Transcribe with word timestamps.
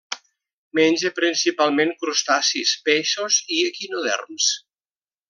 Menja 0.77 1.11
principalment 1.19 1.93
crustacis, 2.05 2.73
peixos 2.91 3.41
i 3.59 3.63
equinoderms. 3.73 4.49